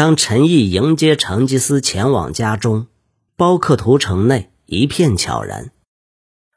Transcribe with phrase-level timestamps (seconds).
[0.00, 2.86] 当陈毅迎接成吉思前往家中，
[3.36, 5.72] 包克图城内一片悄然。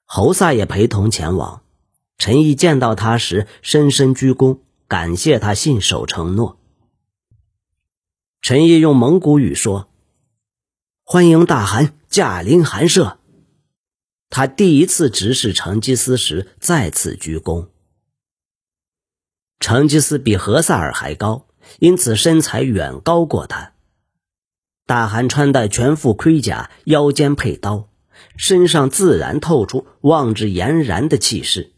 [0.06, 1.62] 侯萨也陪同前往。
[2.18, 6.58] 陈毅见到他时，深深鞠躬，感谢他信守承诺。
[8.42, 9.90] 陈毅用蒙古语说
[11.04, 13.20] ：“欢迎大汗驾临寒舍。”
[14.32, 17.68] 他第一次直视成吉思时，再次鞠躬。
[19.60, 21.46] 成吉思比何萨尔还高，
[21.80, 23.74] 因此身材远高过他。
[24.86, 27.90] 大汗穿戴全副盔甲，腰间佩刀，
[28.36, 31.72] 身上自然透出望之俨然的气势。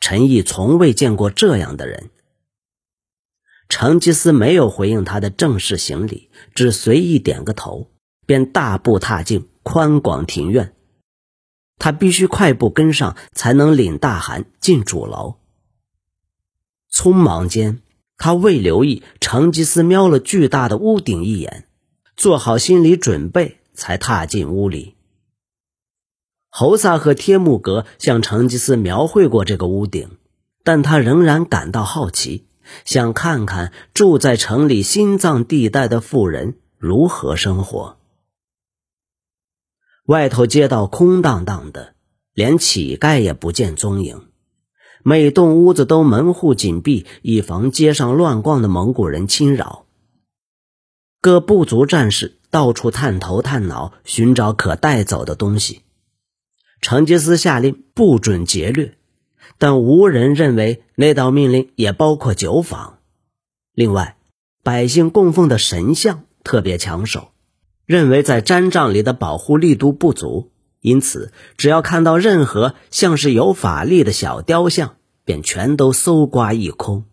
[0.00, 2.10] 陈毅从未见过这样的人。
[3.68, 7.90] 成吉思没有回应他的正式行礼，只随意点个头，
[8.26, 10.74] 便大步踏进宽广庭院。
[11.78, 15.36] 他必须快步跟上，才能领大汗进主楼。
[16.92, 17.80] 匆忙间，
[18.16, 21.68] 他未留意成吉思瞄了巨大的屋顶一眼，
[22.16, 24.94] 做好心理准备，才踏进屋里。
[26.48, 30.18] 侯萨和帖木格向成吉思描绘过这个屋顶，
[30.62, 32.46] 但他仍然感到好奇，
[32.84, 37.98] 想看看住在城里心脏地带的富人如何生活。
[40.06, 41.94] 外头街道空荡荡的，
[42.34, 44.31] 连乞丐也不见踪影。
[45.04, 49.84] 每栋屋子都门户紧闭，以防街上乱逛的蒙古人侵扰。
[51.20, 55.82] 各部族战士到处探头探脑，寻找可带走的东西。
[56.80, 58.96] 成吉思下令不准劫掠，
[59.58, 62.98] 但无人认为那道命令也包括酒坊。
[63.74, 64.16] 另外，
[64.62, 67.28] 百姓供奉的神像特别抢手。
[67.84, 70.50] 认为在毡帐里的保护力度不足，
[70.82, 77.04] 因此只要看到任何像是有法力的小雕像，便全都搜刮一空。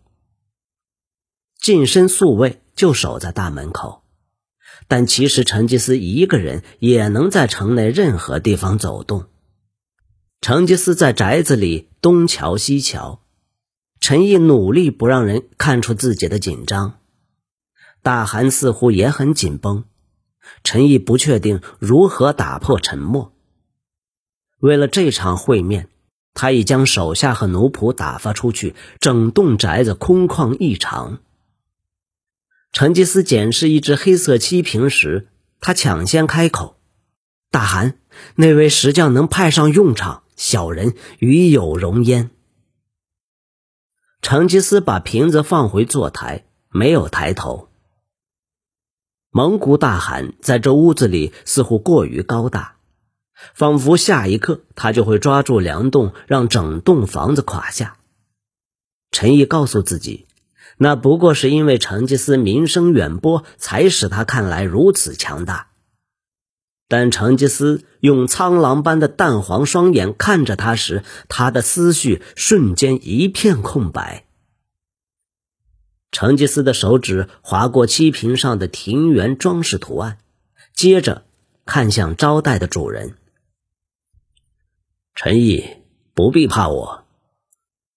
[1.58, 4.02] 近身宿卫就守在大门口，
[4.88, 9.26] 但其实成吉思一个人也能在城内任何地方走动。
[10.40, 13.22] 成吉思在宅子里东瞧西瞧，
[14.00, 16.98] 陈毅努力不让人看出自己的紧张，
[18.02, 19.84] 大汗似乎也很紧绷。
[20.64, 23.32] 陈毅不确定如何打破沉默。
[24.60, 25.88] 为了这场会面，
[26.32, 31.18] 他已将手下和奴仆打发出去，整栋宅子空旷异常。
[32.72, 35.28] 成吉思检视一只黑色漆瓶时，
[35.60, 36.76] 他抢先开口
[37.50, 37.98] ：“大汗，
[38.36, 42.30] 那位石匠能派上用场，小人与有荣焉。”
[44.22, 47.70] 成吉思把瓶子放回坐台，没有抬头。
[49.30, 52.76] 蒙古大汗在这屋子里似乎过于高大，
[53.54, 57.96] 仿佛下一刻他就会抓住梁栋，让整栋房子垮下。
[59.10, 60.26] 陈毅告诉自己，
[60.76, 65.68] 那不过是因为成吉思名声远播，才使他看来如此强大。
[66.88, 74.24] 但成吉思用苍狼般的淡黄双眼看着他时，他的思绪瞬间一片空白。
[76.10, 80.18] 成吉思的手指划过漆瓶上的庭园装饰图案，
[80.74, 81.24] 接着
[81.64, 83.14] 看向招待的主人。
[85.14, 85.82] 陈毅，
[86.14, 87.04] 不必怕我。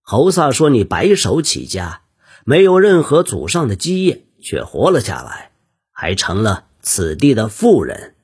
[0.02, 2.02] 侯萨说你白手起家，
[2.44, 5.52] 没有任何祖上的基业，却活了下来，
[5.92, 8.16] 还成了此地的富人。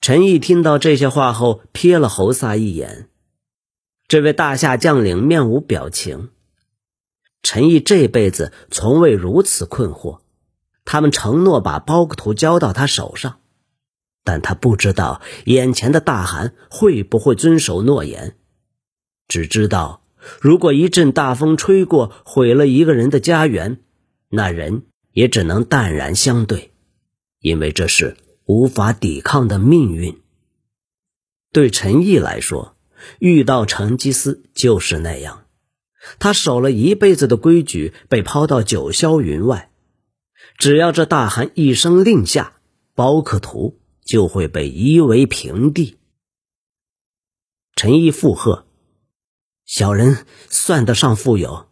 [0.00, 3.08] 陈毅听到这些话后，瞥了侯萨一眼。
[4.06, 6.30] 这位大夏将领面无表情。
[7.42, 10.20] 陈毅这辈子从未如此困惑。
[10.84, 13.40] 他们承诺把包克图交到他手上，
[14.28, 18.36] 但他不知道眼前的大汗会不会遵守诺言。
[19.26, 20.02] 只知道，
[20.38, 23.80] 如果一阵大风吹过，毁了一个人的家园，
[24.28, 26.72] 那人也只能淡然相对，
[27.40, 30.20] 因为这是无法抵抗的命运。
[31.50, 32.76] 对陈毅来说，
[33.20, 35.46] 遇到成吉思就是那样。
[36.18, 39.70] 他守了一辈子的规矩被抛到九霄云外，
[40.58, 42.52] 只要这大汗一声令下，
[42.94, 45.98] 包克图就会被夷为平地。
[47.76, 48.66] 陈毅附和
[49.66, 51.68] ：“小人算得上富有。”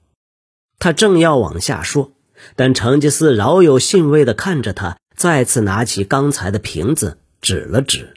[0.79, 2.13] 他正要往下说，
[2.55, 8.15] 但成吉思饶有兴味的看着他，再次拿起刚才的瓶子指了指，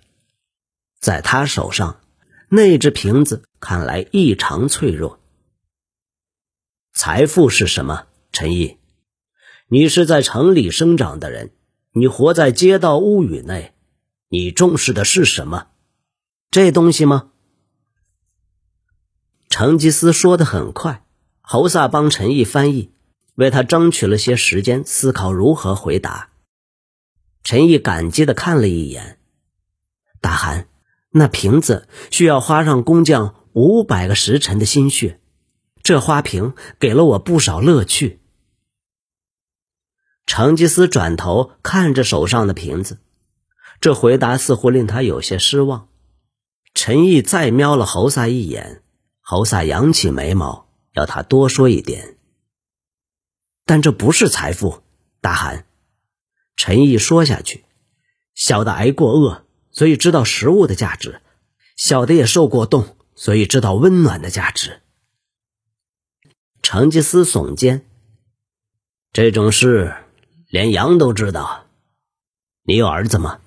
[1.00, 2.02] 在他手上，
[2.50, 5.22] 那只瓶子看来异常脆弱。
[6.92, 8.80] 财富是什么，陈毅？
[9.70, 11.52] 你是在城里生长的人，
[11.94, 13.74] 你活在街道屋宇内，
[14.32, 15.70] 你重视的是什么？
[16.52, 17.32] 这东西吗？
[19.50, 21.04] 成吉思说的很快，
[21.42, 22.92] 侯萨帮陈毅翻译，
[23.34, 26.30] 为他争取了些时间思考如何回答。
[27.44, 29.18] 陈毅感激的看了一眼
[30.22, 30.68] 大汗，
[31.10, 35.20] 那瓶子需要花上工匠五百个时辰的心血，
[35.82, 38.20] 这花瓶给了我不少乐趣。
[40.28, 43.00] 成吉思转头看着手上的瓶子，
[43.82, 45.88] 这回答似乎令他有些失望。
[46.74, 48.82] 陈毅再瞄了侯萨一眼，
[49.22, 52.18] 侯萨扬起眉毛，要他多说一点。
[53.66, 54.82] 但这不是财富，
[55.22, 55.66] 大汗。
[56.56, 57.64] 陈毅说下去
[58.36, 61.22] ：“小的挨过饿，所以知道食物的价值；
[61.76, 64.82] 小的也受过冻，所以知道温暖的价值。”
[66.62, 67.86] 成吉思耸肩
[69.14, 69.96] ：“这种事。”
[70.50, 71.68] 连羊都知道，
[72.64, 73.40] 你有儿子吗？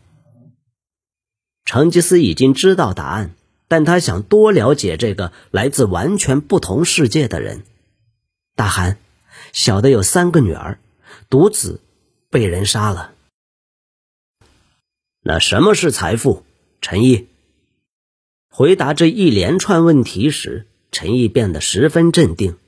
[1.72, 3.34] 成吉思已经知道答案，
[3.66, 7.62] 但他想多了解这个来自完全不同世界的人。
[8.54, 8.98] 大汗，
[9.54, 10.78] 小的有三个女儿，
[11.30, 11.80] 独子
[12.28, 13.14] 被人杀了。
[15.22, 16.44] 那什么是财富？
[16.82, 17.28] 陈毅
[18.50, 22.58] 回答这一连串问题时，陈毅变得十分镇定。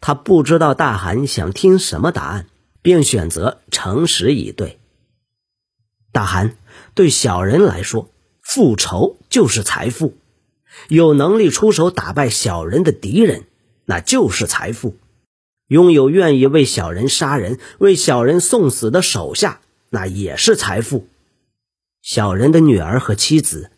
[0.00, 2.48] 他不知道大汗想听什么答案。
[2.82, 4.80] 并选择诚实以对。
[6.10, 6.56] 大汗，
[6.96, 8.10] 对小人来说，
[8.42, 10.12] 复仇就是财富；
[10.88, 13.46] 有能力出手打败小人的敌人，
[13.86, 14.96] 那就是财富；
[15.68, 21.08] 拥有愿意为小人杀人、为小人送死的手下，那也是财富。
[22.02, 23.70] 小人的女儿和妻子，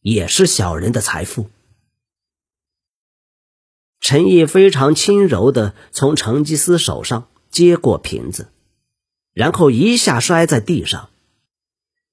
[0.00, 1.50] 也是小人的财富。
[4.00, 7.26] 陈毅非常轻柔的从成吉思手上。
[7.50, 8.52] 接过瓶子，
[9.32, 11.10] 然后一下摔在地上，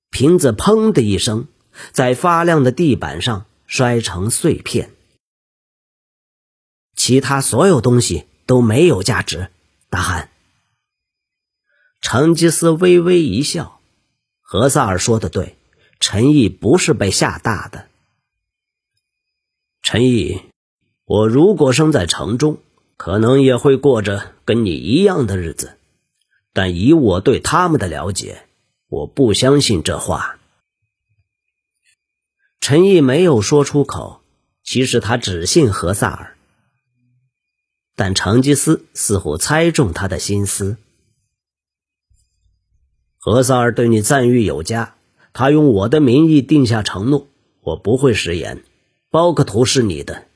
[0.10, 1.48] 瓶子砰的一声，
[1.92, 4.92] 在发亮的地板上摔成碎片。
[6.96, 9.50] 其他所有东西都没有价值。
[9.90, 10.30] 大汗。
[12.02, 13.80] 成吉思微微一笑，
[14.42, 15.56] 何萨尔说的对，
[16.00, 17.88] 陈毅不是被吓大的。
[19.82, 20.42] 陈毅，
[21.06, 22.60] 我如果生在城中。
[23.00, 25.78] 可能也会过着跟你一样的日子，
[26.52, 28.48] 但以我对他们的了解，
[28.88, 30.37] 我不相信这话。
[32.60, 34.22] 陈毅没有说出口，
[34.64, 36.38] 其实他只信何萨尔。
[37.96, 40.78] 但成吉思似乎猜中他的心思。
[43.18, 44.96] 何萨尔对你赞誉有加，
[45.34, 47.28] 他用我的名义定下承诺，
[47.62, 48.64] 我不会食言。
[49.10, 50.28] 包克图是你的，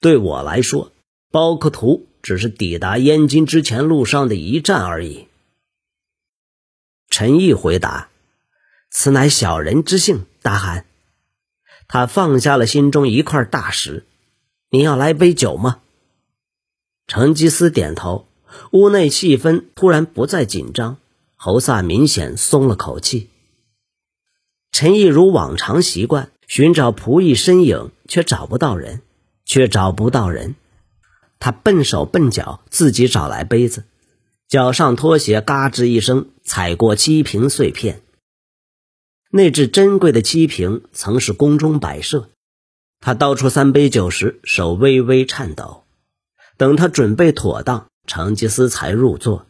[0.00, 0.92] 对我来说。
[1.30, 5.26] 包克图只是抵达燕京之前路上的一站而已。
[7.10, 8.08] 陈毅回答
[8.90, 10.86] ：“此乃小人之幸。”大汗，
[11.88, 14.06] 他放下了心中一块大石。
[14.70, 15.80] 你要来杯酒吗？
[17.06, 18.26] 成吉思点头。
[18.70, 20.98] 屋内气氛突然不再紧张，
[21.34, 23.28] 侯萨明显松了口气。
[24.70, 29.02] 陈毅如往常习惯寻找仆役身影，却找不到人，
[29.44, 30.54] 却找不到人。
[31.40, 33.84] 他笨手笨脚，自己找来杯子，
[34.48, 38.02] 脚上拖鞋嘎吱一声踩过漆瓶碎片。
[39.36, 42.30] 那只珍贵的漆瓶曾是宫中摆设。
[43.00, 45.82] 他倒出三杯酒时，手微微颤抖。
[46.56, 49.44] 等他准备妥当，成吉思才入座。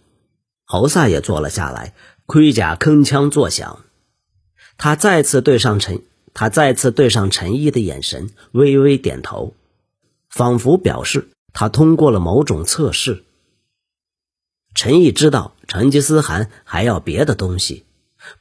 [0.65, 1.93] 侯萨也坐了下来，
[2.25, 3.85] 盔甲铿锵作响。
[4.79, 6.01] 他再次对上陈，
[6.33, 9.55] 他再次对上陈毅的眼神，微微点头，
[10.31, 11.29] 仿佛表示。
[11.53, 13.23] 他通过了某种测试。
[14.75, 17.85] 陈毅知道成吉思汗还要别的东西，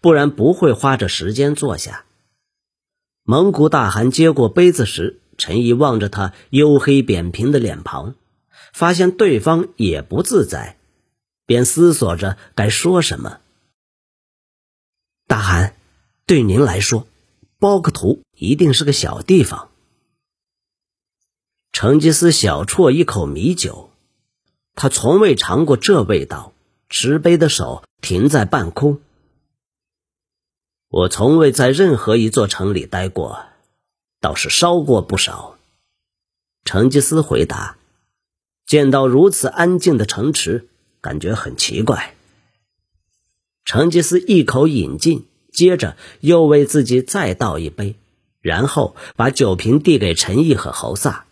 [0.02, 2.06] 不然不会花着时间坐下。
[3.24, 8.16] 蒙古大汗接过杯子时，陈毅望着他黝黑扁平的脸庞，
[8.74, 10.78] 发现对方也不自在，
[11.46, 13.40] 便思索着该说什么。
[15.28, 15.76] 大汗，
[16.26, 17.08] 对您来说，
[17.60, 19.70] 包克图一定是个小地方。
[21.72, 23.90] 成吉思小啜一口米酒，
[24.76, 26.52] 他从未尝过这味道。
[26.96, 29.02] 持杯的手停在半空。
[30.94, 33.48] 我从未在任何一座城里待过，
[34.22, 35.58] 倒是烧过不少。
[36.66, 37.78] 成吉思回答
[38.68, 40.68] ：“见到如此安静的城池，
[41.02, 42.14] 感觉很奇怪。”
[43.66, 47.96] 成吉思一口饮尽，接着又为自己再倒一杯，
[48.40, 51.26] 然后把酒瓶递给陈毅和侯萨。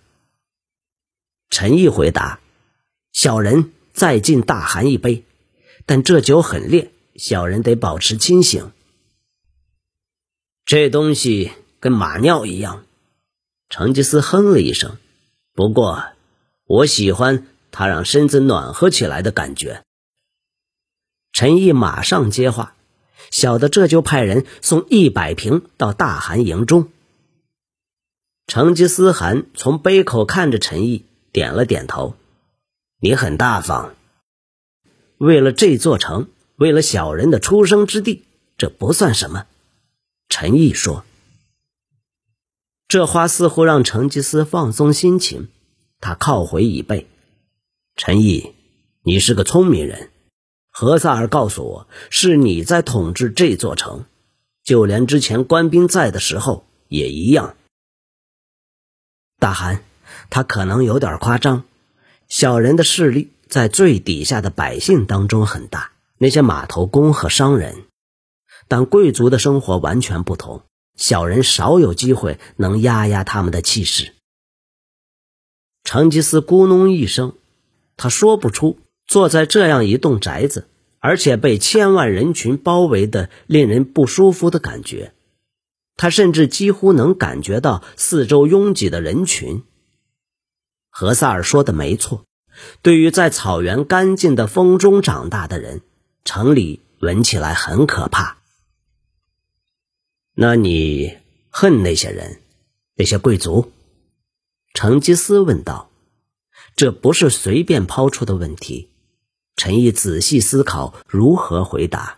[1.51, 2.39] 陈毅回答
[3.13, 5.23] ：“小人再敬大汗一杯，
[5.85, 8.71] 但这酒很烈，小人得保持清醒。
[10.65, 12.85] 这东西跟马尿一样。”
[13.69, 14.97] 成吉思哼了一声。
[15.53, 16.03] 不过，
[16.65, 19.83] 我喜欢它让身子暖和起来的感觉。
[21.31, 22.75] 陈毅马上接话
[23.31, 26.89] ：“小的这就派人送一百瓶到大汗营中。”
[28.47, 32.15] 成吉思汗从杯口看着陈毅，点了点头
[32.99, 33.95] ：“你很大方。
[35.17, 36.27] 为了这座城，
[36.57, 38.25] 为了小人的出生之地，
[38.57, 39.45] 这不算什么。”
[40.31, 41.03] 陈毅说。
[42.87, 45.49] 这话似乎让成吉思放松心情，
[45.99, 47.05] 他靠回椅背
[47.97, 48.53] ：“陈毅，
[49.03, 50.09] 你是个聪明人。
[50.69, 54.05] 何萨尔告诉我，是你在统治这座城，
[54.63, 57.57] 就连之前官兵在的时候也一样。”
[59.37, 59.83] 大汗，
[60.29, 61.65] 他可能有点夸张。
[62.29, 67.83] 小人的势力在最底下的百姓当中很大，那些码头工和商人。
[68.71, 70.61] 但贵族的生活完全不同，
[70.95, 74.13] 小人少有机会能压压他们的气势。
[75.83, 77.33] 成吉思咕哝一声，
[77.97, 85.11] 他说不出坐在这样一栋宅子，而且被千万人群包围的令人不舒服的感觉。
[85.97, 89.63] 他甚至几乎能感觉到四周拥挤的人群。
[90.89, 92.23] 何萨尔说的没错，
[92.81, 95.81] 对于在草原干净的风中长大的人，
[96.23, 98.37] 城里闻起来很可怕。
[100.33, 101.17] 那你
[101.49, 102.39] 恨那些人，
[102.95, 103.71] 那些贵族？
[104.73, 105.89] 成吉思问道。
[106.75, 108.89] 这不是随便抛出的问题。
[109.57, 112.17] 陈毅仔细思考如何回答。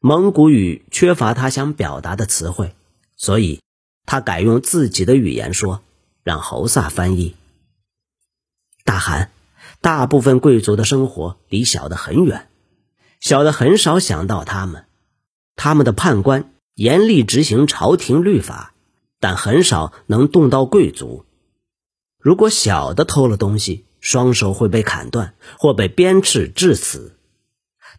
[0.00, 2.74] 蒙古语缺乏他想表达的词汇，
[3.16, 3.60] 所以
[4.06, 5.82] 他改用自己的语言说，
[6.24, 7.36] 让侯萨翻译。
[8.84, 9.30] 大汗，
[9.80, 12.48] 大部分贵族的生活离小的很远，
[13.20, 14.86] 小的很少想到他们。
[15.54, 18.74] 他们的判官严厉执行朝廷律法，
[19.20, 21.24] 但很少能动到贵族。
[22.18, 27.18] 如果小的偷了东西，双手会被砍断或被鞭笞致死。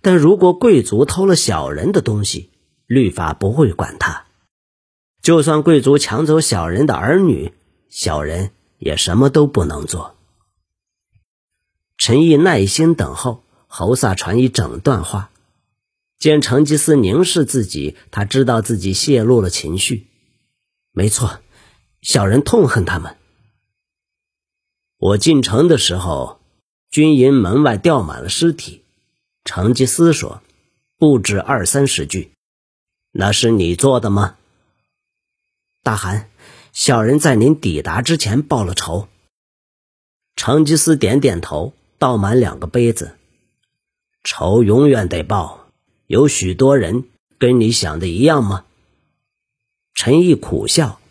[0.02, 2.50] 但如果贵族偷了小人的东西，
[2.88, 4.26] 律法不会管他。
[5.22, 7.54] 就算贵族抢走小人的儿女，
[7.90, 10.16] 小人也什么都不能做。
[11.98, 15.30] 陈毅耐心等候，侯萨传一整段话。
[16.24, 20.08] 见成吉思凝视自己，他知道自己泄露了情绪。
[20.94, 21.42] 没错，
[22.02, 23.18] 小人痛恨他们。
[24.98, 26.40] 我进城的时候，
[26.90, 28.86] 军营门外吊满了尸体。
[29.44, 30.42] 成吉思说
[30.98, 32.32] ：“不止二三十具，
[33.12, 34.38] 那是你做的吗？”
[35.84, 36.30] 大汗，
[36.72, 39.10] 小人在您抵达之前报了仇。
[40.38, 43.18] 成吉思点点头，倒满两个杯子。
[44.24, 45.63] 仇永远得报。
[46.14, 47.06] 有许多人
[47.40, 48.66] 跟你想的一样吗？
[49.96, 51.02] 陈毅苦笑：“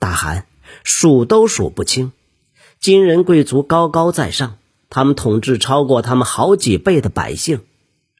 [0.00, 0.48] 大汗，
[0.82, 2.10] 数都数不清。
[2.80, 4.58] 金人贵族高高在上。”
[4.90, 7.64] 他们统治超过他们好几倍的百姓，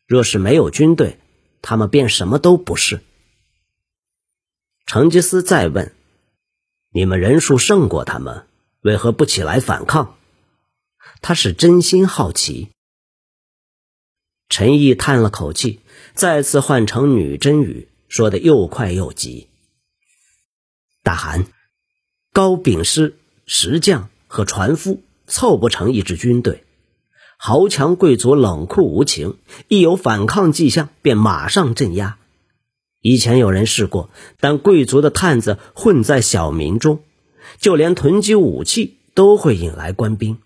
[0.06, 1.18] 若是没有军队，
[1.62, 3.02] 他们便什么都不是。
[4.86, 5.92] 成吉思再问
[6.94, 8.46] ：“你们人数胜过他们，
[8.82, 10.16] 为何不起来反抗？”
[11.20, 12.70] 他是真心好奇。
[14.48, 15.80] 陈毅叹了口气，
[16.14, 19.48] 再次换成女真语，说的又快又急
[21.02, 21.46] ：“大汗，
[22.32, 23.16] 高秉师、
[23.46, 26.62] 石匠和船夫凑不成一支军队。”
[27.36, 32.16] 豪强贵族冷酷无情，一有反抗迹象便马上镇压。
[33.00, 37.00] 以前有人试过，但贵族的探子混在小民中，
[37.58, 40.38] 就连囤积武器都会引来官兵。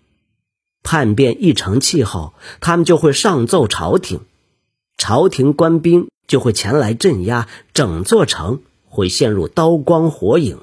[0.81, 4.21] 叛变一成气候，他们就会上奏朝廷，
[4.99, 10.59] 朝廷官兵就会前来镇压，整座城会陷入刀光火影。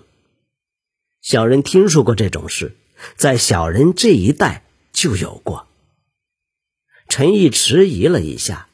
[1.23, 2.77] 小人听说过这种事，
[3.17, 4.63] 在小人这一代
[4.93, 5.67] 就有过。
[7.09, 8.69] 陈毅迟疑了一下，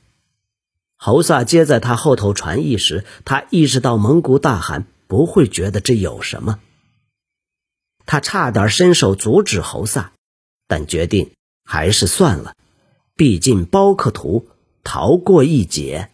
[0.96, 6.58] 侯萨接在他后头传译时，他意识到蒙古大汗不会觉得这有什么。
[8.04, 10.12] 他差点伸手阻止侯萨，
[10.66, 11.30] 但决定
[11.64, 12.56] 还是算了，
[13.14, 14.48] 毕竟包克图
[14.84, 16.10] 逃过一劫。